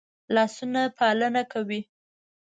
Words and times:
لاسونه 0.35 0.81
پالنه 0.97 1.43
کوي 1.51 1.79